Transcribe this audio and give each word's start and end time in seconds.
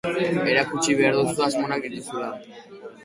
Erakutsi 0.53 0.95
behar 1.01 1.19
duzu 1.19 1.45
asmo 1.49 1.67
onak 1.69 1.85
dituzula. 1.87 2.31